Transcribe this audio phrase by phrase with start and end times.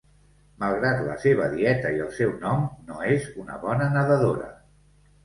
[0.61, 4.49] Malgrat la seva dieta i el seu nom, no és una bona nedadora.